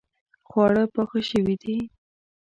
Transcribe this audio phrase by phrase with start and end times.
[0.49, 1.77] خواړه پاخه شوې دي